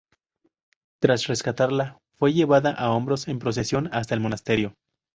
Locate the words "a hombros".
2.71-3.27